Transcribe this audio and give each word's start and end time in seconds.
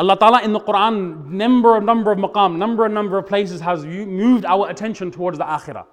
Allah 0.00 0.16
Ta'ala 0.16 0.40
in 0.40 0.54
the 0.54 0.60
Quran, 0.60 1.26
number 1.26 1.76
of 1.76 1.84
number 1.84 2.10
of 2.10 2.16
maqam, 2.16 2.56
number 2.56 2.86
and 2.86 2.94
number 2.94 3.18
of 3.18 3.26
places 3.26 3.60
has 3.60 3.84
moved 3.84 4.46
our 4.46 4.70
attention 4.70 5.10
towards 5.10 5.36
the 5.36 5.44
akhirah. 5.44 5.84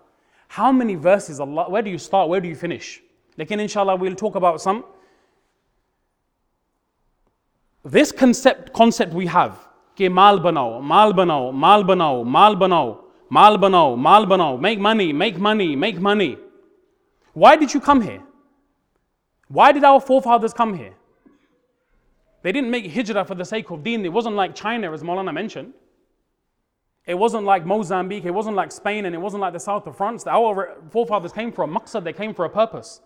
How 0.47 0.71
many 0.71 0.95
verses 0.95 1.41
Allah, 1.41 1.69
where 1.69 1.81
do 1.81 1.89
you 1.89 1.97
start, 1.97 2.29
where 2.29 2.39
do 2.39 2.47
you 2.47 2.55
finish? 2.55 3.01
Like 3.37 3.51
in 3.51 3.59
inshallah 3.59 3.97
we'll 3.97 4.15
talk 4.15 4.35
about 4.35 4.61
some. 4.61 4.85
This 7.83 8.13
concept 8.13 8.71
concept 8.71 9.13
we 9.13 9.25
have, 9.25 9.59
ke 9.97 10.09
mal 10.09 10.39
banao, 10.39 10.81
mal 10.81 11.11
banao, 11.11 11.53
mal 11.53 11.83
banao, 11.83 12.25
mal 12.25 12.55
banao, 12.55 12.99
mal 13.29 13.57
banao, 13.57 13.97
mal 13.97 14.25
banao, 14.25 14.57
make 14.57 14.79
money, 14.79 15.11
make 15.11 15.37
money, 15.37 15.75
make 15.75 15.99
money. 15.99 16.37
Why 17.33 17.57
did 17.57 17.73
you 17.73 17.81
come 17.81 17.99
here? 17.99 18.23
Why 19.49 19.73
did 19.73 19.83
our 19.83 19.99
forefathers 19.99 20.53
come 20.53 20.75
here? 20.77 20.93
They 22.41 22.51
didn't 22.51 22.69
make 22.69 22.91
hijrah 22.91 23.25
for 23.25 23.35
the 23.35 23.45
sake 23.45 23.69
of 23.69 23.83
deen 23.83 24.05
it 24.05 24.13
wasn't 24.13 24.35
like 24.35 24.55
china 24.55 24.91
as 24.91 25.03
Maulana 25.03 25.33
mentioned 25.33 25.73
it 27.07 27.17
wasn't 27.17 27.45
like 27.45 27.65
Mozambique, 27.65 28.25
it 28.25 28.31
wasn't 28.31 28.57
like 28.57 28.69
Spain, 28.69 29.05
and 29.05 29.15
it 29.15 29.17
wasn't 29.17 29.39
like 29.39 29.53
the 29.53 29.61
south 29.61 29.87
of 29.87 29.95
France. 29.95 30.27
Our 30.27 30.75
forefathers 30.91 31.31
came 31.31 31.53
for 31.53 31.63
a 31.63 31.67
maqsad, 31.67 32.03
they 32.03 32.11
came 32.11 32.33
for 32.33 32.43
a 32.43 32.49
purpose. 32.49 32.99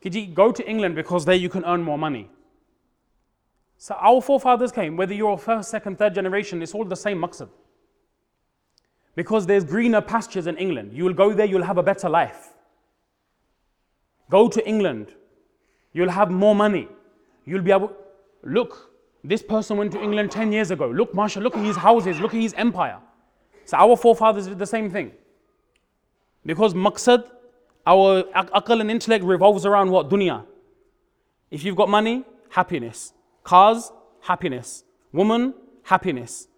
Kiji, 0.00 0.32
go 0.32 0.52
to 0.52 0.66
England 0.70 0.94
because 0.94 1.24
there 1.24 1.34
you 1.34 1.48
can 1.48 1.64
earn 1.64 1.82
more 1.82 1.98
money. 1.98 2.30
So 3.78 3.96
our 3.96 4.20
forefathers 4.20 4.70
came, 4.70 4.96
whether 4.96 5.12
you're 5.12 5.36
first, 5.36 5.70
second, 5.70 5.98
third 5.98 6.14
generation, 6.14 6.62
it's 6.62 6.72
all 6.72 6.84
the 6.84 6.94
same 6.94 7.20
maqsad. 7.20 7.48
Because 9.16 9.44
there's 9.44 9.64
greener 9.64 10.00
pastures 10.00 10.46
in 10.46 10.56
England. 10.56 10.92
You 10.92 11.04
will 11.04 11.14
go 11.14 11.32
there, 11.32 11.46
you'll 11.46 11.64
have 11.64 11.78
a 11.78 11.82
better 11.82 12.08
life. 12.08 12.52
Go 14.30 14.46
to 14.48 14.66
England, 14.68 15.12
you'll 15.92 16.10
have 16.10 16.30
more 16.30 16.54
money. 16.54 16.86
You'll 17.44 17.62
be 17.62 17.72
able, 17.72 17.92
look, 18.46 18.92
this 19.24 19.42
person 19.42 19.76
went 19.76 19.92
to 19.92 20.02
England 20.02 20.30
10 20.30 20.52
years 20.52 20.70
ago. 20.70 20.88
Look, 20.88 21.14
Masha, 21.14 21.40
look 21.40 21.56
at 21.56 21.64
his 21.64 21.76
houses, 21.76 22.20
look 22.20 22.34
at 22.34 22.40
his 22.40 22.54
empire. 22.54 22.98
So 23.64 23.76
our 23.76 23.96
forefathers 23.96 24.46
did 24.46 24.58
the 24.58 24.66
same 24.66 24.90
thing. 24.90 25.12
Because 26.44 26.74
maqsad, 26.74 27.28
our 27.86 28.22
aql 28.22 28.80
and 28.80 28.90
intellect 28.90 29.24
revolves 29.24 29.66
around 29.66 29.90
what? 29.90 30.08
Dunya. 30.08 30.44
If 31.50 31.64
you've 31.64 31.76
got 31.76 31.88
money, 31.88 32.24
happiness. 32.48 33.12
Cars, 33.42 33.92
happiness. 34.20 34.84
Woman, 35.12 35.54
happiness. 35.82 36.48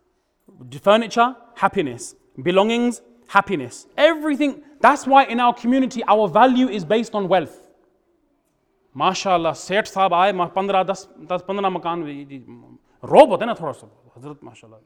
Furniture, 0.82 1.36
happiness. 1.54 2.14
Belongings, 2.42 3.00
happiness. 3.26 3.86
Everything. 3.96 4.62
That's 4.80 5.06
why 5.06 5.24
in 5.24 5.40
our 5.40 5.54
community, 5.54 6.02
our 6.06 6.28
value 6.28 6.68
is 6.68 6.84
based 6.84 7.14
on 7.14 7.28
wealth. 7.28 7.67
माशाल्लाह 8.97 9.53
सेठ 9.67 9.85
साहब 9.87 10.13
आए 10.13 10.31
पंद्रह 10.55 10.83
दस 10.89 11.07
दस 11.31 11.41
पंद्रह 11.47 11.69
मकान 11.77 12.03
रोब 13.03 13.29
होते 13.29 13.45
ना 13.45 13.53
थोड़ा 13.61 13.71
सा 13.71 13.87
हजरत 14.17 14.43
माशाल्लाह 14.43 14.79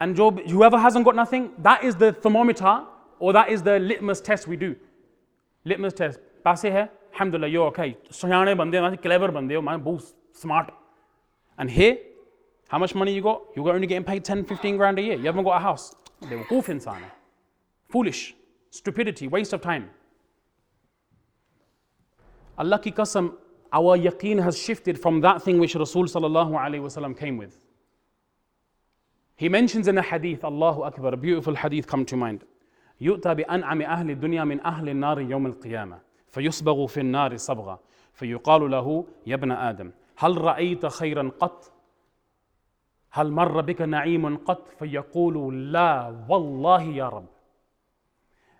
And 0.00 0.16
Job, 0.16 0.40
whoever 0.50 0.78
hasn't 0.78 1.04
got 1.04 1.14
nothing, 1.14 1.44
that 1.64 1.84
is 1.84 1.94
the 1.94 2.12
thermometer 2.12 2.70
or 3.20 3.32
that 3.34 3.50
is 3.50 3.62
the 3.62 3.78
litmus 3.78 4.20
test 4.20 4.48
we 4.48 4.56
do. 4.56 4.74
Litmus 5.66 5.94
test. 6.00 6.18
पैसे 6.44 6.70
है 6.70 6.82
alhamdulillah 7.14 7.50
you're 7.52 7.68
okay 7.72 7.94
सियाने 8.12 8.54
बंदे 8.60 8.78
हो 8.78 8.90
clever 9.02 9.30
बंदे 9.36 9.54
हो 9.54 9.60
मैं 9.62 9.82
बहुत 9.84 10.14
smart 10.42 10.72
and 11.58 11.70
here 11.70 11.94
how 12.70 12.80
much 12.84 12.94
money 13.02 13.14
you 13.14 13.22
got 13.22 13.42
you're 13.56 13.72
only 13.74 13.86
getting 13.92 14.08
paid 14.08 14.24
10 14.24 14.44
15 14.44 14.76
grand 14.76 14.98
a 14.98 15.02
year 15.02 15.18
you 15.18 15.26
haven't 15.32 15.44
got 15.50 15.60
a 15.60 15.64
house 15.68 15.84
बेवकूफ़ 16.28 16.70
इंसान 16.70 17.02
है 17.02 17.12
foolish 17.90 18.24
stupidity 18.80 19.28
waste 19.36 19.56
of 19.58 19.62
time 19.68 19.84
Allah 22.58 22.78
ki 22.78 22.92
qasam 22.92 23.32
our 23.72 23.96
yaqeen 23.96 24.42
has 24.42 24.58
shifted 24.58 24.98
from 25.00 25.20
that 25.20 25.42
thing 25.42 25.58
which 25.58 25.74
Rasul 25.74 26.04
sallallahu 26.04 26.52
alayhi 26.52 26.82
wasallam 26.82 27.16
came 27.18 27.36
with 27.36 27.58
he 29.42 29.48
mentions 29.48 29.88
in 29.88 29.98
a 29.98 30.02
hadith, 30.02 30.44
Allahu 30.44 30.82
Akbar, 30.82 31.14
a 31.14 31.16
beautiful 31.16 31.56
hadith 31.56 31.86
come 31.88 32.04
to 32.06 32.16
mind. 32.16 32.44
يؤتى 33.00 33.34
بأنعم 33.34 33.82
أهل 33.82 34.10
الدنيا 34.10 34.44
من 34.44 34.60
أهل 34.60 34.88
النار 34.88 35.20
يوم 35.20 35.46
القيامة 35.46 35.98
فيصبغ 36.28 36.86
في 36.86 37.00
النار 37.00 37.36
صبغة 37.36 37.80
فيقال 38.12 38.70
له 38.70 39.06
يا 39.26 39.34
ابن 39.34 39.50
آدم 39.52 39.90
هل 40.16 40.40
رأيت 40.40 40.86
خيرا 40.86 41.30
قط 41.40 41.72
هل 43.10 43.32
مر 43.32 43.60
بك 43.60 43.82
نعيم 43.82 44.36
قط 44.36 44.68
فيقول 44.68 45.72
لا 45.72 46.24
والله 46.28 46.82
يا 46.82 47.08
رب 47.08 47.26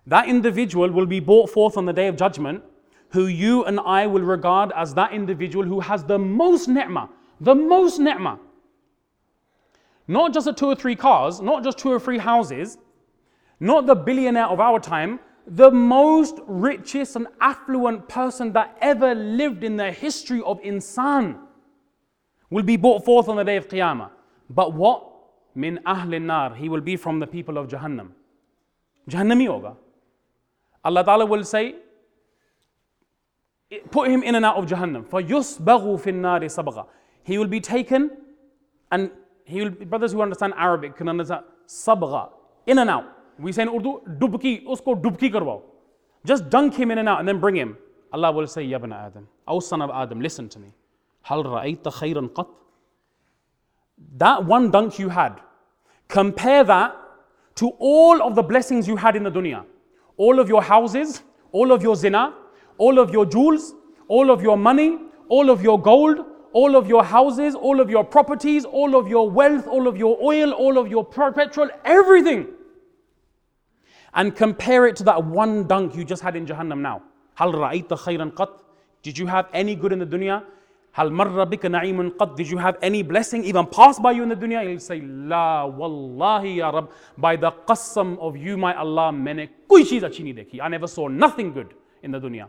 That 0.05 0.27
individual 0.27 0.91
will 0.91 1.05
be 1.05 1.21
brought 1.21 1.49
forth 1.49 1.77
on 1.77 1.85
the 1.85 1.93
day 1.93 2.07
of 2.09 2.17
judgment 2.17 2.61
who 3.10 3.26
you 3.26 3.64
and 3.64 3.80
I 3.80 4.06
will 4.06 4.22
regard 4.22 4.72
as 4.76 4.94
that 4.94 5.12
individual 5.12 5.64
who 5.64 5.80
has 5.80 6.04
the 6.04 6.18
most 6.18 6.68
ni'mah, 6.68 7.08
the 7.40 7.54
most 7.54 7.98
ni'mah. 7.98 8.38
Not 10.06 10.32
just 10.32 10.46
a 10.46 10.52
two 10.52 10.66
or 10.66 10.74
three 10.74 10.96
cars, 10.96 11.40
not 11.40 11.62
just 11.64 11.78
two 11.78 11.90
or 11.90 12.00
three 12.00 12.18
houses, 12.18 12.78
not 13.60 13.86
the 13.86 13.94
billionaire 13.94 14.46
of 14.46 14.60
our 14.60 14.80
time, 14.80 15.20
the 15.46 15.70
most 15.70 16.38
richest 16.46 17.16
and 17.16 17.26
affluent 17.40 18.08
person 18.08 18.52
that 18.52 18.76
ever 18.80 19.14
lived 19.14 19.64
in 19.64 19.76
the 19.76 19.90
history 19.90 20.42
of 20.42 20.60
insan 20.62 21.38
will 22.50 22.62
be 22.62 22.76
brought 22.76 23.04
forth 23.04 23.28
on 23.28 23.36
the 23.36 23.44
day 23.44 23.56
of 23.56 23.68
Qiyamah. 23.68 24.10
But 24.50 24.72
what? 24.72 25.04
Min 25.54 25.80
ahlin 25.86 26.22
nar. 26.22 26.54
He 26.54 26.68
will 26.68 26.80
be 26.80 26.96
from 26.96 27.18
the 27.18 27.26
people 27.26 27.58
of 27.58 27.68
Jahannam. 27.68 28.10
Jahannami 29.10 29.48
hoga. 29.48 29.76
Allah 30.84 31.04
Ta'ala 31.04 31.26
will 31.26 31.44
say, 31.44 31.74
put 33.91 34.09
him 34.09 34.23
in 34.23 34.35
and 34.35 34.45
out 34.45 34.57
of 34.57 34.65
Jahannam. 34.65 35.05
فَيُسْبَغُ 35.05 36.01
فِي 36.01 36.13
النَّارِ 36.13 36.43
sabagha. 36.45 36.85
He 37.23 37.37
will 37.37 37.47
be 37.47 37.59
taken 37.59 38.11
and 38.91 39.11
he 39.45 39.61
will, 39.61 39.71
brothers 39.71 40.11
who 40.11 40.21
understand 40.21 40.53
Arabic 40.57 40.95
can 40.95 41.09
understand 41.09 41.43
sabgha, 41.67 42.29
in 42.67 42.79
and 42.79 42.89
out. 42.89 43.05
We 43.39 43.51
say 43.51 43.63
in 43.63 43.69
Urdu, 43.69 44.01
dubki, 44.19 44.65
usko 44.65 45.01
dubki 45.01 45.31
karwao. 45.31 45.63
Just 46.25 46.49
dunk 46.49 46.75
him 46.75 46.91
in 46.91 46.99
and 46.99 47.09
out 47.09 47.19
and 47.19 47.27
then 47.27 47.39
bring 47.39 47.55
him. 47.55 47.77
Allah 48.11 48.31
will 48.31 48.47
say, 48.47 48.65
Yabna 48.65 49.07
Adam, 49.07 49.27
O 49.47 49.59
son 49.59 49.81
of 49.81 49.89
Adam, 49.89 50.21
listen 50.21 50.47
to 50.49 50.59
me. 50.59 50.67
Hal 51.23 51.43
ra'ayta 51.43 51.91
khayran 51.91 52.29
qat? 52.29 52.47
That 54.17 54.45
one 54.45 54.69
dunk 54.69 54.99
you 54.99 55.09
had, 55.09 55.41
compare 56.07 56.63
that 56.63 56.95
to 57.55 57.69
all 57.79 58.21
of 58.21 58.35
the 58.35 58.43
blessings 58.43 58.87
you 58.87 58.95
had 58.95 59.15
in 59.15 59.23
the 59.23 59.31
dunya. 59.31 59.65
All 60.17 60.39
of 60.39 60.47
your 60.47 60.61
houses, 60.61 61.23
all 61.51 61.71
of 61.71 61.81
your 61.81 61.95
zina, 61.95 62.33
all 62.78 62.98
of 62.98 63.10
your 63.10 63.26
jewels, 63.26 63.74
all 64.08 64.30
of 64.30 64.42
your 64.42 64.56
money, 64.56 64.98
all 65.28 65.50
of 65.50 65.62
your 65.62 65.80
gold, 65.80 66.24
all 66.52 66.76
of 66.76 66.88
your 66.88 67.04
houses, 67.04 67.54
all 67.54 67.80
of 67.80 67.90
your 67.90 68.04
properties, 68.04 68.64
all 68.64 68.96
of 68.96 69.08
your 69.08 69.30
wealth, 69.30 69.66
all 69.66 69.86
of 69.86 69.96
your 69.96 70.18
oil, 70.22 70.52
all 70.52 70.78
of 70.78 70.88
your 70.88 71.04
petrol, 71.04 71.68
everything. 71.84 72.46
And 74.14 74.34
compare 74.34 74.86
it 74.86 74.96
to 74.96 75.04
that 75.04 75.24
one 75.24 75.66
dunk 75.66 75.94
you 75.94 76.04
just 76.04 76.22
had 76.22 76.34
in 76.34 76.46
Jahannam 76.46 76.80
now. 76.80 77.02
Hal 77.34 77.52
ra'ayta 77.52 77.90
khayran 77.90 78.32
qat? 78.32 78.62
Did 79.02 79.18
you 79.18 79.26
have 79.26 79.48
any 79.52 79.76
good 79.76 79.92
in 79.92 79.98
the 79.98 80.06
dunya? 80.06 80.42
Hal 80.92 81.10
marra 81.10 81.46
bika 81.46 81.70
na'imun 81.70 82.12
qat? 82.12 82.34
Did 82.34 82.48
you 82.48 82.56
have 82.56 82.78
any 82.82 83.02
blessing 83.02 83.44
even 83.44 83.66
pass 83.66 84.00
by 84.00 84.12
you 84.12 84.22
in 84.22 84.30
the 84.30 84.34
dunya? 84.34 84.66
He'll 84.66 84.80
say, 84.80 85.00
La 85.02 85.66
wallahi 85.66 86.54
ya 86.54 86.70
Rab. 86.70 86.90
By 87.18 87.36
the 87.36 87.52
qasam 87.52 88.18
of 88.18 88.36
you, 88.36 88.56
my 88.56 88.74
Allah, 88.74 89.12
mene. 89.12 89.50
I 89.70 90.68
never 90.68 90.86
saw 90.86 91.08
nothing 91.08 91.52
good 91.52 91.74
in 92.02 92.10
the 92.10 92.18
dunya. 92.18 92.48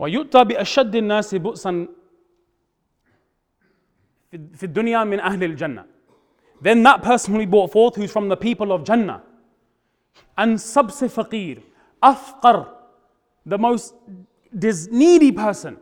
ويؤتى 0.00 0.44
بأشد 0.44 0.96
الناس 0.96 1.34
بؤسا 1.34 1.88
في 4.54 4.62
الدنيا 4.62 5.04
من 5.04 5.20
أهل 5.20 5.44
الجنة 5.44 5.84
then 6.60 6.82
that 6.82 7.02
person 7.02 7.34
will 7.34 7.40
be 7.40 7.46
brought 7.46 7.70
forth 7.70 7.96
who's 7.96 8.10
from 8.10 8.28
the 8.28 8.36
people 8.36 8.72
of 8.72 8.84
Jannah 8.84 9.22
and 10.38 10.56
sabse 10.56 11.08
faqir 11.08 11.62
afqar 12.02 12.68
the 13.44 13.58
most 13.58 13.94
needy 14.90 15.32
person 15.32 15.76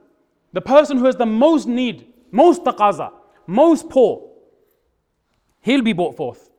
the 0.52 0.60
person 0.60 0.98
who 0.98 1.04
has 1.04 1.16
the 1.16 1.26
most 1.26 1.68
need 1.68 2.06
most 2.32 2.64
taqaza 2.64 3.12
most 3.46 3.88
poor 3.88 4.30
he'll 5.60 5.82
be 5.82 5.92
brought 5.92 6.16
forth 6.16 6.50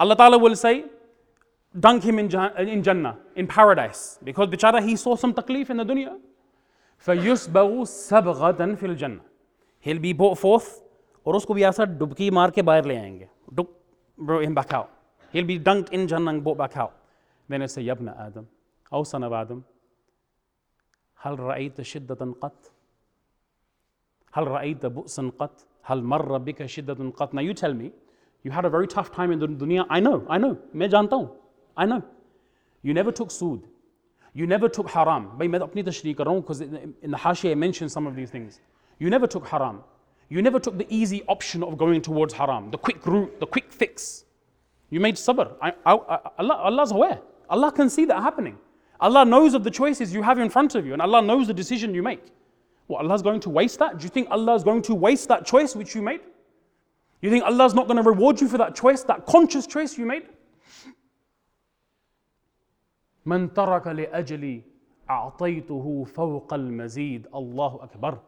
Allah 0.00 0.16
Ta'ala 0.16 0.38
will 0.38 0.54
say 0.54 0.84
dunk 1.78 2.04
him 2.04 2.18
in, 2.18 2.32
in 2.68 2.82
Jannah 2.82 3.18
in 3.34 3.46
paradise 3.46 4.18
because 4.22 4.48
bichara 4.48 4.82
he 4.82 4.96
saw 4.96 5.16
some 5.16 5.34
taklif 5.34 5.70
in 5.70 5.76
the 5.78 5.84
dunya 5.84 6.16
फयूसबऊ 7.05 7.85
सब 7.85 8.33
गदन 8.41 8.75
fill 8.75 8.95
जन्ना 8.95 9.23
हिल 9.85 9.99
B 9.99 10.13
बो 10.21 10.33
fourth 10.41 10.81
और 11.27 11.35
उसको 11.35 11.53
भी 11.53 11.63
ऐसा 11.63 11.85
डुबकी 11.99 12.29
मार 12.39 12.51
के 12.51 12.61
बाहर 12.61 12.85
ले 12.85 12.97
आएंगे 12.97 13.29
डुब 13.53 13.75
बखाओ 14.59 14.87
हिल 15.33 15.45
बी 15.45 15.57
डंक 15.69 15.93
इन 15.93 16.07
آؤ 16.13 16.39
बो 16.47 16.55
बखाओ 16.55 16.91
मैंने 17.51 17.67
से 17.67 17.85
यबन 17.85 18.09
आदम 18.09 18.45
औ 18.93 19.03
सनब 19.11 19.33
आदम 19.33 19.63
هل 21.25 21.39
رأيت 21.39 21.81
شدة 21.81 22.33
قط؟ 22.41 22.71
هل 24.33 24.47
رأيت 24.47 24.85
بؤسا 24.85 25.31
قط؟ 25.39 25.65
هل 25.83 26.03
مر 26.03 26.37
بك 26.37 26.65
شدة 26.65 27.11
قط؟ 27.17 27.33
Now 27.33 27.41
you 27.41 27.53
tell 27.53 27.73
me, 27.73 27.91
you 28.43 28.51
had 28.51 28.65
a 28.65 28.69
very 28.69 28.87
tough 28.87 29.11
time 29.11 29.31
in 29.31 29.39
the 29.39 29.47
dunya. 29.47 29.85
I 29.89 29.99
know, 30.01 30.25
I 30.29 30.37
know. 30.37 30.55
मैं 30.75 30.89
जानता 30.89 31.15
हूँ. 31.15 31.29
I 31.77 31.85
know. 31.85 32.01
You 32.83 32.93
never 32.93 33.11
took 33.11 33.31
sood 33.31 33.61
You 34.33 34.47
never 34.47 34.67
took 34.67 34.89
haram. 34.89 35.37
By 35.37 35.47
apni 35.47 35.83
tashri 35.83 36.15
kar 36.17 36.25
because 36.41 36.61
in 36.61 37.11
the 37.11 37.17
hashi 37.17 37.51
I 37.51 37.55
mentioned 37.55 37.91
some 37.91 38.07
of 38.07 38.15
these 38.15 38.29
things. 38.29 38.59
You 38.99 39.09
never 39.09 39.27
took 39.27 39.47
haram. 39.47 39.83
You 40.29 40.41
never 40.41 40.59
took 40.59 40.77
the 40.77 40.87
easy 40.89 41.23
option 41.27 41.61
of 41.61 41.77
going 41.77 42.01
towards 42.01 42.33
haram, 42.33 42.71
the 42.71 42.77
quick 42.77 43.05
route, 43.05 43.39
the 43.39 43.45
quick 43.45 43.71
fix. 43.71 44.25
You 44.89 44.99
made 44.99 45.15
sabr. 45.15 45.51
I, 45.61 45.73
I, 45.85 45.93
I, 45.93 46.19
Allah, 46.39 46.55
Allah's 46.55 46.91
aware. 46.91 47.19
Allah 47.49 47.71
can 47.71 47.89
see 47.89 48.05
that 48.05 48.21
happening. 48.21 48.57
Allah 48.99 49.25
knows 49.25 49.53
of 49.53 49.63
the 49.63 49.71
choices 49.71 50.13
you 50.13 50.23
have 50.23 50.39
in 50.39 50.49
front 50.49 50.75
of 50.75 50.85
you, 50.85 50.93
and 50.93 51.01
Allah 51.01 51.21
knows 51.21 51.47
the 51.47 51.53
decision 51.53 51.93
you 51.93 52.01
make. 52.01 52.23
What, 52.87 53.03
Allah's 53.03 53.21
going 53.21 53.41
to 53.41 53.49
waste 53.49 53.79
that? 53.79 53.97
Do 53.97 54.03
you 54.03 54.09
think 54.09 54.27
Allah's 54.31 54.63
going 54.63 54.81
to 54.83 54.95
waste 54.95 55.27
that 55.27 55.45
choice 55.45 55.75
which 55.75 55.93
you 55.93 56.01
made? 56.01 56.21
You 57.21 57.29
think 57.29 57.43
Allah's 57.43 57.73
not 57.73 57.87
going 57.87 57.97
to 57.97 58.09
reward 58.09 58.41
you 58.41 58.47
for 58.47 58.57
that 58.57 58.75
choice, 58.75 59.03
that 59.03 59.25
conscious 59.25 59.67
choice 59.67 59.97
you 59.97 60.05
made? 60.05 60.23
من 63.26 63.52
ترك 63.52 63.86
لأجلي 63.86 64.62
أعطيته 65.10 66.04
فوق 66.04 66.54
المزيد 66.54 67.26
الله 67.34 67.78
أكبر 67.82 68.18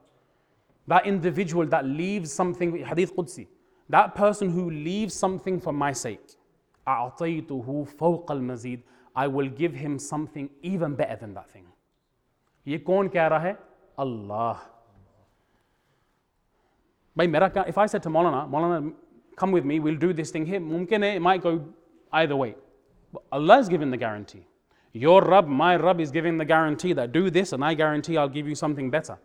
That 0.87 1.07
individual 1.07 1.67
that 1.67 1.85
leaves 1.85 2.33
something, 2.33 2.85
Hadith 2.85 3.15
Qudsi, 3.15 3.47
that 3.89 4.15
person 4.15 4.51
who 4.51 4.71
leaves 4.71 5.15
something 5.15 5.61
for 5.61 5.73
my 5.73 5.93
sake, 5.93 6.37
أعطيته 6.89 7.85
فوق 7.85 8.33
المزيد 8.33 8.81
I 9.15 9.27
will 9.27 9.49
give 9.49 9.75
him 9.75 9.99
something 9.99 10.49
even 10.63 10.95
better 10.95 11.17
than 11.17 11.35
that 11.35 11.51
thing. 11.51 11.67
ये 12.67 12.79
कौन 12.79 13.09
कह 13.09 13.27
रहा 13.27 13.39
है 13.41 13.57
Allah. 13.99 14.57
भाई 17.17 17.27
मेरा 17.27 17.49
क्या 17.53 17.69
if 17.69 17.79
I 17.79 17.87
said 17.87 18.03
to 18.03 18.11
Maulana, 18.11 18.49
Maulana, 18.49 18.93
come 19.37 19.53
with 19.53 19.65
me, 19.65 19.81
we'll 19.81 19.97
do 19.97 20.13
this 20.13 20.31
thing 20.31 20.47
here, 20.47 20.61
mumkin 20.61 21.03
hai, 21.03 21.17
it 21.17 21.21
might 21.21 21.43
go 21.43 21.65
either 22.13 22.37
way. 22.37 22.55
But 23.13 23.23
Allah 23.33 23.59
is 23.59 23.69
giving 23.69 23.91
the 23.91 23.97
guarantee. 23.97 24.47
your 24.96 25.22
Rabb, 25.22 25.46
my 25.46 25.76
Rabb 25.76 26.00
is 26.00 26.10
giving 26.10 26.38
the 26.38 26.46
guarantee 26.46 26.94
that 26.94 27.12
do 27.12 27.30
this 27.30 27.52
and 27.52 27.66
I 27.66 27.74
guarantee 27.74 28.16
I'll 28.16 28.30
give 28.30 28.48
you 28.48 28.56
something 28.56 28.90
better. 28.90 29.18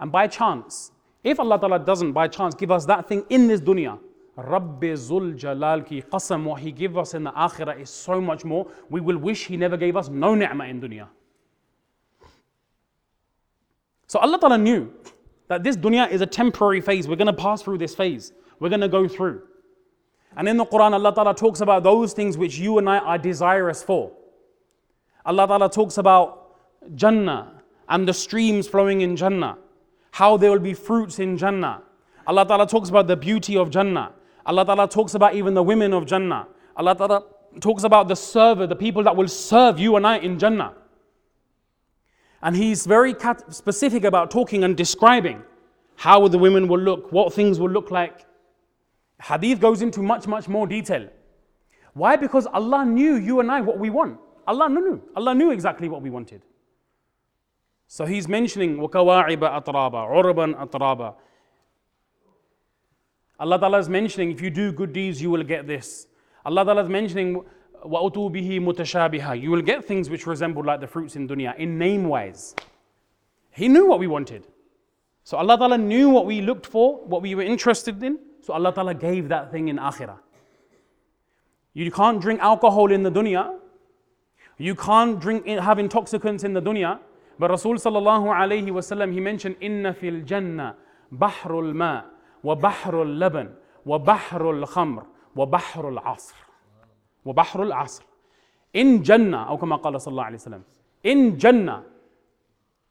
And 0.00 0.10
by 0.10 0.26
chance, 0.26 0.90
if 1.22 1.38
Allah 1.38 1.60
Ta'ala 1.60 1.78
doesn't 1.78 2.10
by 2.10 2.26
chance 2.26 2.56
give 2.56 2.72
us 2.72 2.84
that 2.86 3.06
thing 3.08 3.24
in 3.30 3.46
this 3.46 3.60
dunya, 3.60 4.00
Rabbi 4.36 4.94
Zul 4.94 5.36
Jalal 5.36 5.82
ki 5.82 6.02
qasam, 6.02 6.42
what 6.42 6.60
He 6.60 6.72
gives 6.72 6.96
us 6.96 7.14
in 7.14 7.22
the 7.22 7.30
akhirah 7.30 7.80
is 7.80 7.88
so 7.88 8.20
much 8.20 8.44
more. 8.44 8.66
We 8.90 9.00
will 9.00 9.16
wish 9.16 9.46
He 9.46 9.56
never 9.56 9.76
gave 9.76 9.96
us 9.96 10.08
no 10.08 10.34
ni'mah 10.34 10.64
in 10.64 10.80
dunya. 10.80 11.06
So 14.08 14.18
Allah 14.18 14.40
Ta'ala 14.40 14.58
knew 14.58 14.92
that 15.46 15.62
this 15.62 15.76
dunya 15.76 16.10
is 16.10 16.20
a 16.20 16.26
temporary 16.26 16.80
phase. 16.80 17.06
We're 17.06 17.14
going 17.14 17.28
to 17.28 17.32
pass 17.32 17.62
through 17.62 17.78
this 17.78 17.94
phase. 17.94 18.32
We're 18.58 18.70
going 18.70 18.80
to 18.80 18.88
go 18.88 19.06
through. 19.06 19.42
And 20.36 20.48
in 20.48 20.56
the 20.56 20.66
Quran, 20.66 20.94
Allah 20.94 21.14
Ta'ala 21.14 21.36
talks 21.36 21.60
about 21.60 21.84
those 21.84 22.12
things 22.12 22.36
which 22.36 22.58
you 22.58 22.78
and 22.78 22.90
I 22.90 22.98
are 22.98 23.18
desirous 23.18 23.84
for. 23.84 24.10
Allah 25.24 25.46
Ta'ala 25.46 25.70
talks 25.70 25.98
about 25.98 26.56
Jannah 26.94 27.62
and 27.88 28.06
the 28.06 28.12
streams 28.12 28.68
flowing 28.68 29.00
in 29.00 29.16
Jannah, 29.16 29.58
how 30.10 30.36
there 30.36 30.50
will 30.50 30.58
be 30.58 30.74
fruits 30.74 31.18
in 31.18 31.36
Jannah. 31.38 31.82
Allah 32.26 32.46
Ta'ala 32.46 32.66
talks 32.66 32.88
about 32.88 33.06
the 33.06 33.16
beauty 33.16 33.56
of 33.56 33.70
Jannah. 33.70 34.12
Allah 34.46 34.64
Ta'ala 34.64 34.88
talks 34.88 35.14
about 35.14 35.34
even 35.34 35.54
the 35.54 35.62
women 35.62 35.92
of 35.92 36.06
Jannah. 36.06 36.46
Allah 36.76 36.94
Ta'ala 36.94 37.24
talks 37.60 37.84
about 37.84 38.08
the 38.08 38.16
server, 38.16 38.66
the 38.66 38.76
people 38.76 39.02
that 39.02 39.16
will 39.16 39.28
serve 39.28 39.78
you 39.78 39.96
and 39.96 40.06
I 40.06 40.18
in 40.18 40.38
Jannah. 40.38 40.74
And 42.42 42.54
he's 42.54 42.84
very 42.84 43.14
specific 43.48 44.04
about 44.04 44.30
talking 44.30 44.64
and 44.64 44.76
describing 44.76 45.42
how 45.96 46.28
the 46.28 46.38
women 46.38 46.68
will 46.68 46.80
look, 46.80 47.10
what 47.10 47.32
things 47.32 47.58
will 47.58 47.70
look 47.70 47.90
like. 47.90 48.26
Hadith 49.22 49.60
goes 49.60 49.80
into 49.80 50.02
much, 50.02 50.26
much 50.26 50.48
more 50.48 50.66
detail. 50.66 51.08
Why? 51.94 52.16
Because 52.16 52.46
Allah 52.46 52.84
knew 52.84 53.14
you 53.14 53.40
and 53.40 53.50
I 53.50 53.62
what 53.62 53.78
we 53.78 53.88
want. 53.88 54.18
Allah 54.47 54.69
knew. 54.69 55.01
Allah 55.15 55.35
knew 55.35 55.51
exactly 55.51 55.89
what 55.89 56.01
we 56.01 56.09
wanted. 56.09 56.41
So 57.87 58.05
he's 58.05 58.27
mentioning 58.27 58.77
وَكَوَاعِبَ 58.77 59.39
أَطْرَابًا 59.39 59.91
عُرْبًا 59.93 60.69
أَطْرَابًا 60.69 61.15
Allah 63.39 63.57
Ta'ala 63.57 63.79
is 63.79 63.87
mentioning 63.87 64.31
if 64.31 64.41
you 64.41 64.49
do 64.49 64.71
good 64.71 64.91
deeds, 64.91 65.21
you 65.21 65.29
will 65.29 65.43
get 65.43 65.65
this. 65.65 66.07
Allah 66.45 66.65
Ta'ala 66.65 66.83
is 66.83 66.89
mentioning 66.89 67.43
وَأُتُوا 67.85 68.31
بِهِ 68.31 68.59
مُتَشَابِهًا 68.59 69.41
You 69.41 69.51
will 69.51 69.61
get 69.61 69.85
things 69.85 70.09
which 70.09 70.27
resemble 70.27 70.63
like 70.63 70.81
the 70.81 70.87
fruits 70.87 71.15
in 71.15 71.27
dunya, 71.27 71.57
in 71.57 71.77
name 71.77 72.05
wise. 72.05 72.53
He 73.51 73.67
knew 73.67 73.87
what 73.87 73.99
we 73.99 74.07
wanted. 74.07 74.45
So 75.23 75.37
Allah 75.37 75.57
Ta'ala 75.57 75.77
knew 75.77 76.09
what 76.09 76.25
we 76.25 76.41
looked 76.41 76.65
for, 76.65 77.05
what 77.05 77.21
we 77.21 77.35
were 77.35 77.43
interested 77.43 78.01
in. 78.03 78.19
So 78.41 78.53
Allah 78.53 78.73
Ta'ala 78.73 78.93
gave 78.93 79.29
that 79.29 79.51
thing 79.51 79.67
in 79.67 79.77
akhirah. 79.77 80.17
You 81.73 81.91
can't 81.91 82.21
drink 82.21 82.41
alcohol 82.41 82.91
in 82.91 83.03
the 83.03 83.11
dunya. 83.11 83.57
you 84.58 84.74
can't 84.74 85.20
drink, 85.20 85.46
have 85.46 85.78
intoxicants 85.78 86.44
in 86.44 86.52
the 86.52 86.62
dunya. 86.62 86.98
But 87.38 87.50
Rasul 87.50 87.74
sallallahu 87.74 88.26
alayhi 88.26 88.68
wasallam, 88.68 89.12
he 89.12 89.20
mentioned, 89.20 89.56
Inna 89.60 89.92
fil 89.92 90.20
jannah 90.22 90.76
bahrul 91.12 91.74
ma 91.74 92.02
wa 92.42 92.54
bahrul 92.54 93.18
laban 93.18 93.50
wa 93.84 93.98
bahrul 93.98 94.64
khamr 94.66 95.04
wa 95.34 95.46
bahrul 95.46 96.02
asr. 96.04 96.34
Wa 97.24 97.32
bahrul 97.32 97.72
asr. 97.72 98.02
In 98.72 99.04
Jannah, 99.04 99.46
or 99.50 99.58
kama 99.58 99.78
qala 99.78 99.96
sallallahu 99.96 100.30
alayhi 100.30 100.46
wasallam, 100.46 100.62
in 101.04 101.38
Jannah, 101.38 101.84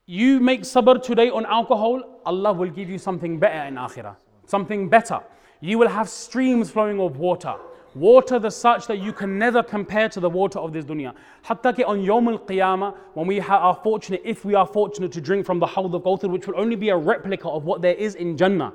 you 0.05 0.39
make 0.39 0.61
sabr 0.61 1.01
today 1.01 1.29
on 1.29 1.45
alcohol, 1.45 2.21
Allah 2.25 2.53
will 2.53 2.69
give 2.69 2.89
you 2.89 2.97
something 2.97 3.39
better 3.39 3.67
in 3.67 3.75
akhirah, 3.75 4.15
something 4.45 4.89
better. 4.89 5.19
You 5.61 5.77
will 5.77 5.87
have 5.89 6.09
streams 6.09 6.71
flowing 6.71 6.99
of 6.99 7.17
water 7.17 7.55
water 7.95 8.39
the 8.39 8.49
such 8.49 8.87
that 8.87 8.99
you 8.99 9.13
can 9.13 9.37
never 9.37 9.61
compare 9.61 10.09
to 10.09 10.19
the 10.19 10.29
water 10.29 10.59
of 10.59 10.73
this 10.73 10.85
dunya. 10.85 11.13
Hatta 11.41 11.85
on 11.85 11.99
Yawm 11.99 12.31
al-Qiyamah, 12.31 12.95
when 13.13 13.27
we 13.27 13.39
are 13.39 13.79
fortunate, 13.83 14.21
if 14.23 14.45
we 14.45 14.55
are 14.55 14.65
fortunate 14.65 15.11
to 15.11 15.21
drink 15.21 15.45
from 15.45 15.59
the 15.59 15.65
Hawd 15.65 15.93
of 15.93 16.03
Kawthar, 16.03 16.29
which 16.29 16.47
will 16.47 16.59
only 16.59 16.75
be 16.75 16.89
a 16.89 16.97
replica 16.97 17.47
of 17.47 17.65
what 17.65 17.81
there 17.81 17.95
is 17.95 18.15
in 18.15 18.37
Jannah. 18.37 18.73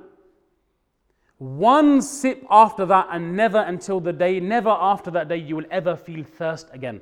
One 1.39 2.03
sip 2.03 2.45
after 2.51 2.85
that, 2.87 3.09
and 3.13 3.37
never 3.37 3.59
until 3.59 4.01
the 4.01 4.13
day, 4.13 4.41
never 4.41 4.71
after 4.71 5.11
that 5.13 5.29
day, 5.29 5.37
you 5.37 5.57
will 5.57 5.67
ever 5.71 5.95
feel 5.97 6.25
thirst 6.25 6.69
again. 6.73 7.01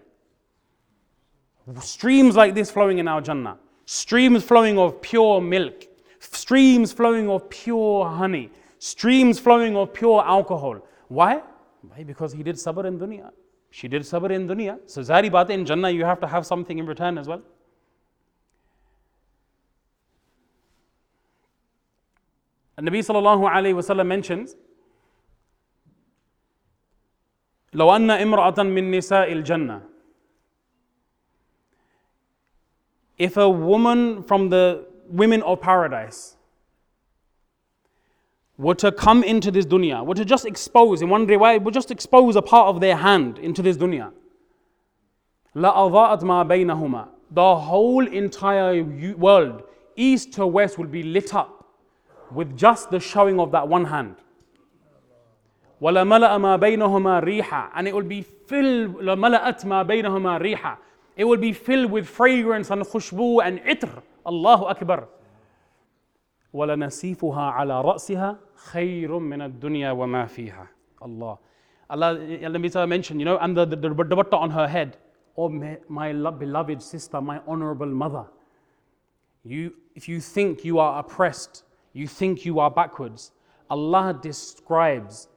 Streams 1.80 2.36
like 2.36 2.54
this 2.54 2.70
flowing 2.70 2.98
in 2.98 3.08
our 3.08 3.20
Jannah, 3.20 3.58
streams 3.86 4.44
flowing 4.44 4.78
of 4.78 5.00
pure 5.00 5.40
milk, 5.40 5.86
streams 6.18 6.92
flowing 6.92 7.30
of 7.30 7.48
pure 7.48 8.06
honey, 8.08 8.50
streams 8.78 9.38
flowing 9.38 9.76
of 9.76 9.92
pure 9.92 10.22
alcohol. 10.24 10.86
Why? 11.08 11.42
Why? 11.81 12.03
Because 12.03 12.33
he 12.33 12.43
did 12.43 12.55
sabr 12.55 12.85
in 12.85 12.99
dunya. 12.99 13.31
She 13.69 13.87
did 13.87 14.03
sabr 14.03 14.31
in 14.31 14.47
dunya. 14.47 14.79
So, 14.85 15.01
zari 15.01 15.29
baat 15.29 15.49
in 15.49 15.65
Jannah, 15.65 15.89
you 15.89 16.05
have 16.05 16.19
to 16.21 16.27
have 16.27 16.45
something 16.45 16.77
in 16.77 16.85
return 16.85 17.17
as 17.17 17.27
well. 17.27 17.41
And 22.77 22.87
Nabi 22.87 22.99
sallallahu 22.99 23.49
alayhi 23.49 23.75
wasallam 23.75 24.07
mentions, 24.07 24.55
لو 27.73 27.95
أن 27.95 28.11
امرأة 28.11 28.63
من 28.63 28.91
نساء 28.91 29.31
الجنة 29.31 29.81
If 33.17 33.37
a 33.37 33.47
woman 33.47 34.23
from 34.23 34.49
the 34.49 34.87
women 35.07 35.43
of 35.43 35.61
paradise 35.61 36.34
were 38.57 38.75
to 38.75 38.91
come 38.91 39.23
into 39.23 39.49
this 39.51 39.65
dunya, 39.65 40.05
were 40.05 40.15
to 40.15 40.25
just 40.25 40.45
expose, 40.45 41.01
in 41.01 41.09
one 41.09 41.25
riwayah, 41.27 41.61
would 41.63 41.73
just 41.73 41.91
expose 41.91 42.35
a 42.35 42.41
part 42.41 42.67
of 42.67 42.79
their 42.79 42.95
hand 42.95 43.39
into 43.39 43.61
this 43.61 43.77
dunya, 43.77 44.11
لَأَضَاءَتْ 45.55 46.21
مَا 46.21 46.47
بَيْنَهُمَا 46.47 47.07
The 47.31 47.55
whole 47.55 48.07
entire 48.07 48.83
world, 48.83 49.63
east 49.95 50.33
to 50.33 50.47
west, 50.47 50.77
will 50.77 50.87
be 50.87 51.03
lit 51.03 51.33
up 51.33 51.65
with 52.31 52.55
just 52.57 52.89
the 52.91 52.99
showing 52.99 53.39
of 53.39 53.51
that 53.51 53.67
one 53.67 53.85
hand. 53.85 54.15
وَلَمَلَأَ 55.81 56.37
مَا 56.39 56.59
بَيْنَهُمَا 56.59 57.23
رِيحًا 57.23 57.71
And 57.75 57.87
it 57.87 57.95
will 57.95 58.03
be 58.03 58.21
filled, 58.21 58.97
لَمَلَأَتْ 58.97 59.65
مَا 59.65 59.83
بَيْنَهُمَا 59.85 60.39
رِيحًا 60.39 60.77
It 61.17 61.25
will 61.25 61.37
be 61.37 61.51
filled 61.51 61.91
with 61.91 62.07
fragrance 62.07 62.69
and 62.69 62.83
khushbu 62.83 63.43
and 63.43 63.59
itr. 63.61 64.01
Allahu 64.25 64.65
Akbar. 64.65 65.07
وَلَنَسِيفُهَا 66.55 67.51
عَلَى 67.51 67.81
رَأْسِهَا 67.81 68.37
خَيْرٌ 68.71 69.19
مِنَ 69.19 69.41
الدُّنْيَا 69.41 69.91
وَمَا 69.91 70.25
فِيهَا 70.25 70.67
Allah. 71.01 71.37
Allah, 71.89 72.13
let 72.13 72.61
me 72.61 72.69
mention, 72.85 73.19
you 73.19 73.25
know, 73.25 73.37
and 73.37 73.55
the, 73.55 73.65
the, 73.65 73.75
the 73.75 73.89
dupatta 73.89 74.33
on 74.33 74.49
her 74.49 74.67
head. 74.67 74.97
Oh, 75.37 75.49
my 75.49 76.13
beloved 76.13 76.81
sister, 76.81 77.21
my 77.21 77.39
honorable 77.47 77.87
mother. 77.87 78.25
You, 79.43 79.73
if 79.95 80.07
you 80.07 80.19
think 80.19 80.63
you 80.63 80.79
are 80.79 80.99
oppressed, 80.99 81.63
you 81.93 82.07
think 82.07 82.45
you 82.45 82.59
are 82.59 82.69
backwards. 82.69 83.31
Allah 83.69 84.17
describes 84.21 85.29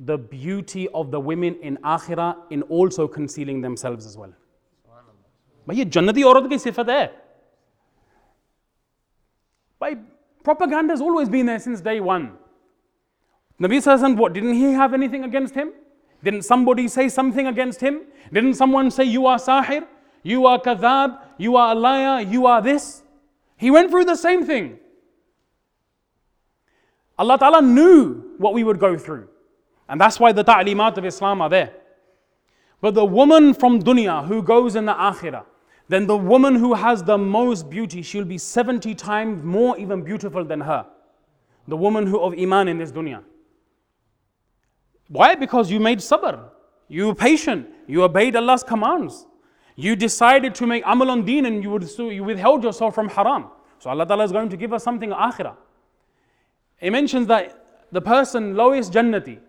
the 0.00 0.18
beauty 0.18 0.88
of 0.88 1.10
the 1.10 1.20
women 1.20 1.54
in 1.62 1.76
akhirah 1.78 2.36
in 2.50 2.62
also 2.62 3.06
concealing 3.06 3.60
themselves 3.60 4.06
as 4.06 4.16
well. 4.16 4.32
भाई 5.68 5.76
ये 5.76 5.84
जन्नती 5.84 6.22
औरत 6.22 6.48
की 6.50 6.58
सिफत 6.58 6.88
है 6.88 7.06
भाई 9.82 9.94
propaganda 10.47 10.93
has 10.93 11.01
always 11.01 11.27
been 11.27 11.45
there 11.45 11.59
since 11.59 11.81
day 11.81 11.99
one. 11.99 12.31
Nabi 13.59 13.79
Sallallahu 13.85 14.17
what 14.17 14.33
didn't 14.33 14.53
he 14.53 14.71
have 14.71 14.93
anything 14.93 15.25
against 15.25 15.53
him? 15.53 15.73
Didn't 16.23 16.43
somebody 16.43 16.87
say 16.87 17.09
something 17.09 17.47
against 17.47 17.81
him? 17.81 18.03
Didn't 18.31 18.53
someone 18.53 18.89
say 18.89 19.03
you 19.03 19.25
are 19.25 19.37
sahir, 19.37 19.85
you 20.23 20.45
are 20.45 20.59
kadhab, 20.59 21.19
you 21.37 21.57
are 21.57 21.73
a 21.73 21.75
liar, 21.75 22.21
you 22.21 22.45
are 22.45 22.61
this? 22.61 23.03
He 23.57 23.71
went 23.71 23.91
through 23.91 24.05
the 24.05 24.15
same 24.15 24.45
thing. 24.45 24.79
Allah 27.17 27.37
Ta'ala 27.37 27.61
knew 27.61 28.35
what 28.37 28.53
we 28.53 28.63
would 28.63 28.79
go 28.79 28.97
through. 28.97 29.27
And 29.89 29.99
that's 29.99 30.17
why 30.19 30.31
the 30.31 30.43
ta'limat 30.43 30.97
of 30.97 31.03
Islam 31.05 31.41
are 31.41 31.49
there. 31.49 31.73
But 32.79 32.93
the 32.93 33.03
woman 33.03 33.53
from 33.53 33.81
dunya 33.81 34.25
who 34.25 34.41
goes 34.41 34.75
in 34.77 34.85
the 34.85 34.93
akhirah, 34.93 35.43
then 35.89 36.05
the 36.05 36.17
woman 36.17 36.55
who 36.55 36.73
has 36.73 37.03
the 37.03 37.17
most 37.17 37.69
beauty, 37.69 38.01
she'll 38.01 38.25
be 38.25 38.37
70 38.37 38.93
times 38.95 39.43
more 39.43 39.77
even 39.77 40.01
beautiful 40.01 40.43
than 40.43 40.61
her. 40.61 40.85
The 41.67 41.77
woman 41.77 42.07
who 42.07 42.19
of 42.19 42.33
iman 42.37 42.67
in 42.67 42.77
this 42.77 42.91
dunya. 42.91 43.23
Why? 45.07 45.35
Because 45.35 45.71
you 45.71 45.79
made 45.79 45.99
sabr. 45.99 46.49
You 46.89 47.07
were 47.07 47.15
patient. 47.15 47.67
You 47.87 48.03
obeyed 48.03 48.35
Allah's 48.35 48.63
commands. 48.63 49.25
You 49.75 49.95
decided 49.95 50.55
to 50.55 50.67
make 50.67 50.83
amal 50.85 51.11
on 51.11 51.23
deen 51.23 51.45
and 51.45 51.63
you, 51.63 51.69
would, 51.69 51.87
so 51.87 52.09
you 52.09 52.23
withheld 52.23 52.63
yourself 52.63 52.95
from 52.95 53.09
haram. 53.09 53.47
So 53.79 53.89
Allah 53.89 54.05
Ta'ala 54.07 54.23
is 54.23 54.31
going 54.31 54.49
to 54.49 54.57
give 54.57 54.73
us 54.73 54.83
something 54.83 55.11
akhirah. 55.11 55.55
He 56.77 56.89
mentions 56.89 57.27
that 57.27 57.85
the 57.91 58.01
person 58.01 58.55
lowest 58.55 58.91
jannati, 58.91 59.39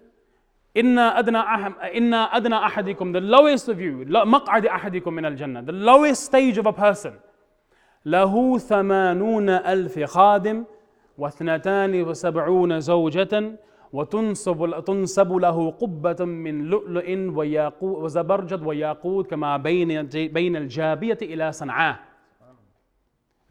inna 0.81 1.07
adna, 1.21 1.41
inna 1.93 2.29
adna 2.33 2.59
ahadikum, 2.69 3.13
the 3.13 3.21
lowest 3.21 3.69
of 3.69 3.81
you, 3.81 4.05
maq'ad 4.07 4.65
ahadikum 4.65 5.13
min 5.15 5.25
al-jannah, 5.25 5.63
the 5.63 5.73
lowest 5.73 6.25
stage 6.25 6.57
of 6.59 6.67
a 6.67 6.73
person, 6.73 7.15
له 8.07 8.59
ثمانون 8.59 9.49
ألف 9.51 9.99
خادم 10.05 10.65
واثنتان 11.19 12.03
وسبعون 12.03 12.81
زوجة 12.81 13.59
وتنصب 13.93 14.85
تنصب 14.85 15.33
له 15.33 15.71
قبة 15.71 16.25
من 16.25 16.65
لؤلؤ 16.65 17.73
وزبرجد 17.83 18.67
وياقوت 18.67 19.31
كما 19.31 19.57
بين 19.57 20.03
بين 20.13 20.57
الجابية 20.57 21.19
إلى 21.23 21.53
صنعاء. 21.53 21.97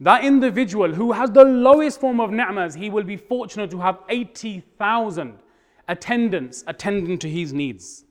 That 0.00 0.24
individual 0.24 0.94
who 0.94 1.12
has 1.12 1.30
the 1.30 1.44
lowest 1.44 2.00
form 2.00 2.20
of 2.20 2.30
ni'mas, 2.30 2.74
he 2.74 2.88
will 2.88 3.04
be 3.04 3.16
fortunate 3.16 3.70
to 3.70 3.78
have 3.78 3.98
80,000 4.08 5.34
attendants 5.88 6.64
attending 6.66 7.18
to 7.18 7.28
his 7.28 7.52
needs. 7.52 8.04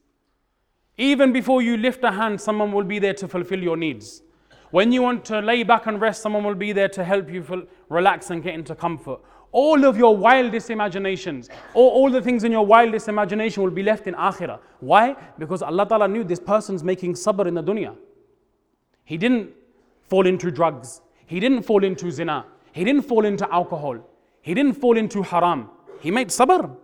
Even 0.98 1.32
before 1.32 1.62
you 1.62 1.78
lift 1.78 2.04
a 2.04 2.12
hand, 2.12 2.42
someone 2.42 2.72
will 2.72 2.84
be 2.84 3.00
there 3.00 3.14
to 3.14 3.28
fulfill 3.28 3.62
your 3.62 3.78
needs. 3.78 4.24
When 4.72 4.92
you 4.92 5.02
want 5.02 5.24
to 5.26 5.40
lay 5.40 5.64
back 5.64 5.86
and 5.86 6.02
rest, 6.02 6.22
someone 6.22 6.44
will 6.44 6.56
be 6.56 6.74
there 6.74 6.90
to 6.90 7.04
help 7.04 7.32
you 7.32 7.68
relax 7.90 8.32
and 8.32 8.44
get 8.44 8.56
into 8.56 8.76
comfort 8.76 9.22
all 9.52 9.86
of 9.86 9.98
your 9.98 10.16
wildest 10.16 10.70
imaginations, 10.70 11.50
or 11.74 11.90
all 11.92 12.10
the 12.10 12.22
things 12.22 12.44
in 12.44 12.52
your 12.52 12.66
wildest 12.66 13.08
imagination 13.08 13.64
will 13.64 13.72
be 13.72 13.84
left 13.84 14.08
in 14.08 14.14
akhirah. 14.14 14.60
Why? 14.80 15.16
Because 15.40 15.62
Allah 15.62 15.88
Ta'ala 15.88 16.08
knew 16.08 16.24
this 16.24 16.40
person's 16.40 16.84
making 16.84 17.14
sabr 17.14 17.48
in 17.48 17.54
the 17.54 17.64
dunya. 17.64 17.96
He 19.04 19.18
didn't 19.18 19.50
fall 20.10 20.28
into 20.28 20.52
drugs. 20.52 21.02
He 21.26 21.40
didn't 21.40 21.64
fall 21.64 21.84
into 21.84 22.12
zina. 22.12 22.46
He 22.72 22.84
didn't 22.84 23.04
fall 23.04 23.26
into 23.26 23.52
alcohol. 23.52 23.98
He 24.42 24.54
didn't 24.54 24.74
fall 24.74 24.98
into 24.98 25.24
haram. 25.24 25.70
He 26.02 26.12
made 26.12 26.30
sabr. 26.30 26.76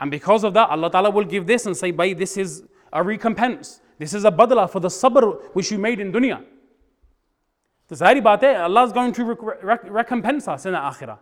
And 0.00 0.10
because 0.10 0.44
of 0.44 0.54
that, 0.54 0.70
Allah 0.70 0.90
Ta'ala 0.90 1.10
will 1.10 1.24
give 1.24 1.46
this 1.46 1.66
and 1.66 1.76
say, 1.76 1.90
Bay, 1.90 2.14
this 2.14 2.36
is 2.36 2.64
a 2.92 3.02
recompense. 3.02 3.80
This 3.98 4.14
is 4.14 4.24
a 4.24 4.32
badla 4.32 4.70
for 4.70 4.80
the 4.80 4.88
sabr 4.88 5.42
which 5.52 5.70
you 5.70 5.78
made 5.78 6.00
in 6.00 6.10
dunya. 6.10 6.42
Zahiri 7.90 8.22
baat 8.22 8.40
hai, 8.40 8.54
Allah 8.54 8.84
is 8.84 8.92
going 8.92 9.12
to 9.12 9.24
recompense 9.24 10.48
us 10.48 10.64
in 10.64 10.72
the 10.72 10.78
akhirah. 10.78 11.18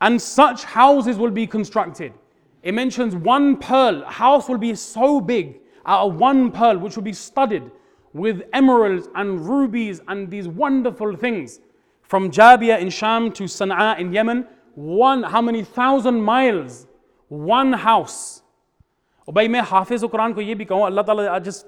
And 0.00 0.20
such 0.20 0.64
houses 0.64 1.18
will 1.18 1.30
be 1.30 1.46
constructed. 1.46 2.14
It 2.62 2.72
mentions 2.72 3.14
one 3.14 3.58
pearl, 3.58 4.02
a 4.02 4.10
house 4.10 4.48
will 4.48 4.58
be 4.58 4.74
so 4.74 5.20
big 5.20 5.60
out 5.84 6.06
of 6.06 6.16
one 6.16 6.50
pearl, 6.52 6.78
which 6.78 6.96
will 6.96 7.02
be 7.02 7.12
studded 7.12 7.70
with 8.12 8.42
emeralds 8.52 9.08
and 9.14 9.46
rubies 9.46 10.00
and 10.08 10.30
these 10.30 10.48
wonderful 10.48 11.16
things. 11.16 11.60
From 12.02 12.30
Jabia 12.30 12.78
in 12.78 12.90
Sham 12.90 13.32
to 13.32 13.44
Sana'a 13.44 13.98
in 13.98 14.12
Yemen, 14.12 14.46
one, 14.75 15.23
how 15.23 15.41
many 15.41 15.63
thousand 15.63 16.21
miles? 16.21 16.87
One 17.31 17.73
house. 17.73 18.41
और 19.27 19.33
भाई 19.33 19.47
मैं 19.47 19.61
हाफिज़ 19.61 20.05
कुरान 20.05 20.33
को 20.33 20.41
ये 20.41 20.55
भी 20.55 20.65
कहूँ 20.65 20.85
अल्लाह 20.85 21.05
ताला 21.05 21.37
जिस 21.39 21.63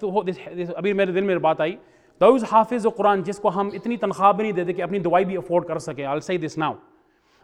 अभी 0.77 0.93
मेरे 0.93 1.13
दिल 1.13 1.23
में 1.23 1.41
बात 1.41 1.61
आई 1.61 1.77
those 2.21 2.43
हाफिज़ 2.51 2.87
कुरान 2.97 3.23
जिसको 3.23 3.49
हम 3.49 3.71
इतनी 3.75 3.97
तनख्वाह 3.97 4.31
भी 4.33 4.43
नहीं 4.43 4.53
देते 4.53 4.73
कि 4.73 4.81
अपनी 4.81 4.99
दवाई 5.07 5.25
भी 5.25 5.35
अफोर्ड 5.35 5.67
कर 5.67 5.79
सके 5.87 6.03
I'll 6.03 6.21
say 6.29 6.37
this 6.37 6.57
now 6.57 6.75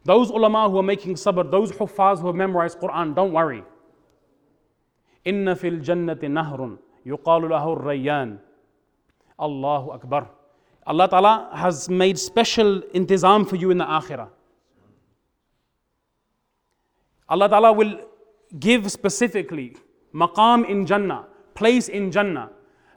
those 0.05 0.29
ulama 0.29 0.69
who 0.69 0.77
are 0.77 0.83
making 0.83 1.15
sabr, 1.15 1.49
those 1.49 1.71
huffaz 1.71 2.19
who 2.19 2.27
have 2.27 2.35
memorized 2.35 2.79
Quran, 2.79 3.15
don't 3.15 3.31
worry. 3.31 3.63
Inna 5.23 5.55
fil 5.55 5.77
jannati 5.79 6.23
nahrun 6.23 6.77
yuqalu 7.05 7.49
lahu 7.49 7.81
rayyan. 7.81 8.39
Allahu 9.39 9.91
Akbar. 9.91 10.29
Allah 10.85 11.07
Ta'ala 11.07 11.49
has 11.55 11.89
made 11.89 12.19
special 12.19 12.81
intizam 12.93 13.47
for 13.47 13.55
Allah 17.28 17.48
Ta'ala 17.48 17.72
will 17.72 18.00
give 18.58 18.90
specifically 18.90 19.76
maqam 20.14 20.68
in 20.68 20.86
Jannah, 20.86 21.26
place 21.54 21.88
in 21.88 22.10
Jannah. 22.10 22.50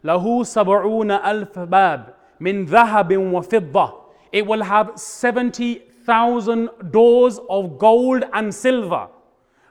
Lahu 0.04 0.42
sab'una 0.42 1.22
alf 1.24 1.70
bab 1.70 2.16
min 2.40 2.66
dhahabin 2.66 3.32
wa 3.32 3.42
fidda. 3.42 3.94
It 4.32 4.46
will 4.46 4.64
have 4.64 4.94
70 4.96 5.92
thousand 6.06 6.70
doors 6.90 7.40
of 7.50 7.78
gold 7.78 8.24
and 8.34 8.54
silver. 8.54 9.08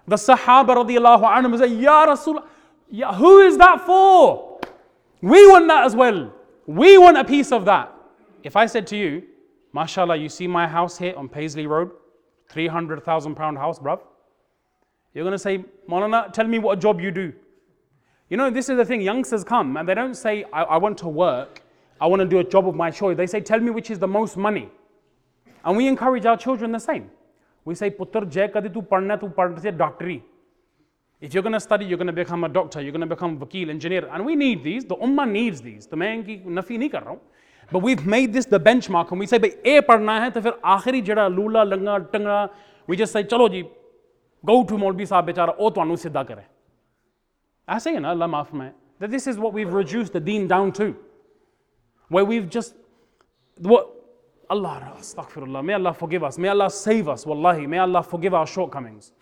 The 0.06 0.16
Sahaba 0.16 0.76
radiallahu 0.76 1.22
anhum 1.22 1.58
say, 1.58 1.68
Ya 1.68 2.04
Rasul, 2.04 2.40
ya, 2.88 3.12
who 3.14 3.40
is 3.40 3.56
that 3.58 3.80
for? 3.84 4.60
We 5.20 5.46
want 5.50 5.68
that 5.68 5.84
as 5.84 5.94
well. 5.94 6.32
We 6.66 6.98
want 6.98 7.16
a 7.18 7.24
piece 7.24 7.52
of 7.52 7.64
that. 7.66 7.92
If 8.42 8.56
I 8.56 8.66
said 8.66 8.86
to 8.88 8.96
you, 8.96 9.22
mashallah, 9.72 10.16
you 10.16 10.28
see 10.28 10.46
my 10.46 10.66
house 10.66 10.96
here 10.96 11.14
on 11.16 11.28
Paisley 11.28 11.66
Road, 11.66 11.90
300,000 12.48 13.34
pound 13.34 13.58
house, 13.58 13.78
bruv. 13.78 14.00
You're 15.14 15.24
going 15.24 15.32
to 15.32 15.38
say, 15.38 15.64
Maulana, 15.88 16.32
tell 16.32 16.46
me 16.46 16.58
what 16.58 16.80
job 16.80 17.00
you 17.00 17.10
do. 17.10 17.32
You 18.28 18.36
know, 18.36 18.48
this 18.48 18.68
is 18.68 18.76
the 18.76 18.84
thing, 18.84 19.00
youngsters 19.00 19.42
come 19.42 19.76
and 19.76 19.88
they 19.88 19.94
don't 19.94 20.14
say, 20.14 20.44
I, 20.52 20.62
I 20.62 20.76
want 20.76 20.98
to 20.98 21.08
work, 21.08 21.62
I 22.00 22.06
want 22.06 22.20
to 22.20 22.26
do 22.26 22.38
a 22.38 22.44
job 22.44 22.68
of 22.68 22.76
my 22.76 22.90
choice. 22.90 23.16
They 23.16 23.26
say, 23.26 23.40
tell 23.40 23.58
me 23.58 23.70
which 23.70 23.90
is 23.90 23.98
the 23.98 24.06
most 24.06 24.36
money. 24.36 24.70
And 25.64 25.76
we 25.76 25.88
encourage 25.88 26.24
our 26.26 26.36
children 26.36 26.72
the 26.72 26.78
same. 26.78 27.10
We 27.64 27.74
say, 27.74 27.90
Puttar, 27.90 28.30
jai 28.30 28.48
kadi 28.48 28.68
tu 28.68 28.82
padna, 28.82 29.18
tu 29.18 29.28
padna 29.28 29.72
doctory. 29.72 30.22
If 31.20 31.34
you're 31.34 31.42
going 31.42 31.52
to 31.52 31.60
study, 31.60 31.84
you're 31.84 31.98
going 31.98 32.06
to 32.06 32.12
become 32.14 32.44
a 32.44 32.48
doctor, 32.48 32.80
you're 32.80 32.92
going 32.92 33.00
to 33.00 33.06
become 33.06 33.36
a 33.36 33.44
vakil, 33.44 33.68
engineer. 33.68 34.08
And 34.10 34.24
we 34.24 34.34
need 34.34 34.64
these. 34.64 34.86
The 34.86 34.96
ummah 34.96 35.30
needs 35.30 35.60
these. 35.60 35.86
The 35.86 35.96
man 35.96 36.24
ki 36.24 36.42
nafi 36.46 36.78
nahi 36.78 36.90
kar 36.90 37.18
But 37.70 37.80
we've 37.80 38.06
made 38.06 38.32
this 38.32 38.46
the 38.46 38.58
benchmark 38.58 39.10
and 39.10 39.20
we 39.20 39.26
say, 39.26 39.36
bhai, 39.36 39.54
A 39.64 39.82
padna 39.82 40.20
hai, 40.20 40.30
to 40.30 40.40
fir 40.40 40.52
aakhiri 40.64 41.04
jada 41.04 41.34
lula, 41.34 41.66
langa, 41.66 42.10
tanga, 42.10 42.50
we 42.86 42.96
just 42.96 43.12
say, 43.12 43.24
chalo 43.24 43.50
ji, 43.50 43.68
go 44.44 44.64
to 44.64 44.78
Molvi 44.78 45.06
Sahib 45.06 45.24
ਬੇਚਾਰਾ 45.26 45.54
ਉਹ 45.58 45.70
ਤੁਹਾਨੂੰ 45.70 45.96
ਸਿੱਧਾ 45.96 46.22
ਕਰੇ 46.24 46.42
ਐਸੇ 47.68 47.90
ਹੀ 47.90 47.98
ਨਾ 47.98 48.12
ਅੱਲਾ 48.12 48.26
ਮਾਫ 48.26 48.54
ਮੈਂ 48.54 48.70
that 49.00 49.10
this 49.10 49.26
is 49.26 49.38
what 49.38 49.54
we've 49.54 49.72
reduced 49.72 50.12
the 50.12 50.20
deen 50.20 50.46
down 50.46 50.72
to. 50.72 50.94
Where 52.08 52.24
we've 52.24 52.48
just 52.48 52.74
what 53.60 53.86
Allah 54.50 54.92
astaghfirullah 54.98 55.64
may 55.64 55.74
Allah 55.74 55.94
forgive 55.94 56.22
us 56.22 56.38
may 56.38 56.48
Allah 56.48 56.70
save 56.70 57.08
us 57.08 57.24
wallahi 57.24 57.66
may 57.66 57.78
Allah 57.78 58.02
forgive 58.02 58.34
our 58.34 58.46
shortcomings. 58.46 59.12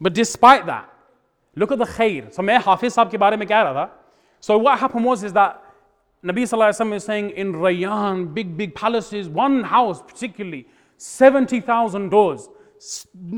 But 0.00 0.14
despite 0.14 0.66
that 0.66 0.90
look 1.54 1.70
at 1.70 1.78
the 1.78 1.84
khair. 1.84 2.32
So 2.32 2.42
main 2.42 2.60
hafiz 2.60 2.96
sahab 2.96 3.12
ke 3.12 3.18
bare 3.18 3.36
mein 3.36 3.46
keh 3.46 3.54
raha 3.54 3.74
tha. 3.74 3.90
So 4.40 4.58
what 4.58 4.78
happened 4.78 5.04
was 5.04 5.22
is 5.22 5.32
that 5.34 5.62
Nabi 6.24 6.42
sallallahu 6.42 6.72
alaihi 6.72 6.80
wasallam 6.80 6.94
is 6.96 7.04
saying 7.04 7.30
in 7.30 7.52
Rayyan 7.52 8.34
big 8.34 8.56
big 8.56 8.74
palaces 8.74 9.28
one 9.28 9.62
house 9.62 10.02
particularly 10.02 10.66
70000 10.96 12.08
doors 12.08 12.48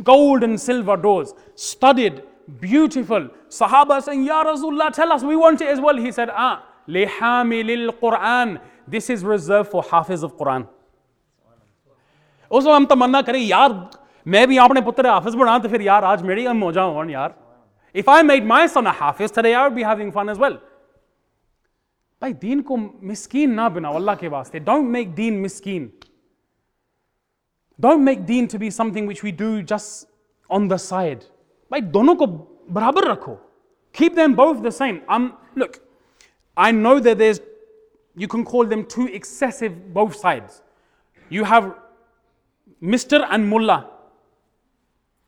gold 0.03 0.43
and 0.43 0.59
silver 0.59 0.97
doors, 0.97 1.33
studded, 1.55 2.23
beautiful. 2.59 3.29
Sahaba 3.50 4.01
saying, 4.01 4.25
Ya 4.25 4.43
Rasulullah, 4.43 4.91
tell 4.91 5.11
us, 5.11 5.23
we 5.23 5.35
want 5.35 5.61
it 5.61 5.67
as 5.67 5.79
well. 5.79 5.97
He 5.97 6.11
said, 6.11 6.29
Ah, 6.31 6.63
lihamil 6.88 8.00
Quran. 8.00 8.59
This 8.88 9.09
is 9.09 9.23
reserved 9.23 9.71
for 9.71 9.83
Hafiz 9.83 10.23
of 10.23 10.38
Quran. 10.38 10.67
उस 12.51 12.65
हम 12.67 12.85
तमन्ना 12.85 13.21
करें 13.21 13.39
यार 13.39 13.73
मैं 14.27 14.47
भी 14.47 14.57
अपने 14.57 14.81
पुत्र 14.81 15.07
हाफिज 15.07 15.35
बना 15.35 15.57
तो 15.59 15.69
फिर 15.69 15.81
यार 15.81 16.03
आज 16.05 16.21
मेरी 16.23 16.45
हम 16.45 16.57
मौजा 16.57 16.81
हो 16.83 17.03
यार 17.09 17.35
if 17.95 18.09
I 18.09 18.23
made 18.23 18.45
my 18.47 18.67
sun 18.67 18.88
Hafiz 19.00 19.33
today 19.35 19.53
I 19.53 19.63
would 19.63 19.73
be 19.73 19.83
having 19.83 20.11
fun 20.11 20.29
as 20.29 20.39
well 20.39 20.57
भाई 22.21 22.33
दीन 22.41 22.61
को 22.61 22.77
मिस्कीन 23.11 23.53
ना 23.53 23.69
बनाओ 23.77 23.95
अल्लाह 23.95 24.15
के 24.15 24.27
वास्ते 24.35 24.59
don't 24.67 24.89
make 24.97 25.13
Deen 25.15 25.39
Miskin 25.41 25.91
don't 27.81 28.00
make 28.00 28.25
Deen 28.25 28.47
to 28.47 28.57
be 28.57 28.71
something 28.71 29.07
which 29.07 29.23
we 29.23 29.31
do 29.43 29.61
just 29.75 30.07
on 30.50 30.67
the 30.69 30.77
side 30.88 31.23
भाई 31.71 31.81
दोनों 31.97 32.15
को 32.15 32.27
बराबर 32.77 33.11
रखो 33.11 33.38
keep 34.00 34.13
them 34.17 34.35
both 34.35 34.59
the 34.65 34.71
same 34.75 35.00
um 35.13 35.23
look 35.61 35.73
I 36.57 36.71
know 36.71 37.00
that 37.00 37.17
there's, 37.17 37.39
you 38.15 38.27
can 38.27 38.43
call 38.43 38.65
them 38.65 38.85
too 38.85 39.07
excessive 39.07 39.93
both 39.93 40.15
sides. 40.15 40.61
You 41.29 41.43
have 41.43 41.73
Mr. 42.83 43.25
and 43.29 43.50
Mullah. 43.50 43.89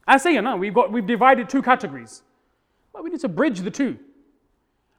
I 0.07 0.17
say, 0.17 0.33
you 0.33 0.41
know, 0.41 0.57
we've, 0.57 0.74
got, 0.74 0.91
we've 0.91 1.05
divided 1.05 1.48
two 1.48 1.62
categories. 1.62 2.24
But 2.93 3.03
we 3.03 3.10
need 3.10 3.22
to 3.22 3.29
bridge 3.29 3.62
the 3.62 3.72
two. 3.72 3.98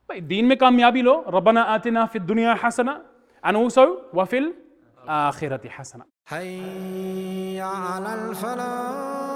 भाई 0.08 0.20
दीन 0.20 0.46
में 0.46 0.56
कामयाबी 0.58 1.02
लो 1.02 1.12
रबना 1.34 1.60
आतिना 1.74 2.04
फिद 2.12 2.22
दुनिया 2.22 2.54
हसना 2.62 3.00
and 3.42 3.56
also 3.56 3.84
wafil 4.12 4.52
الآخرة 5.09 5.69
حسنة. 5.69 6.05
حي 6.25 7.61
على 7.61 8.13
الفلاح. 8.13 9.28